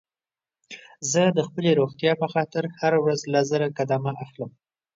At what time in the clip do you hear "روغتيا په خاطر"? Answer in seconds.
1.79-2.63